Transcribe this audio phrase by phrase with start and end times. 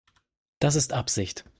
[0.59, 1.45] Das ist Absicht.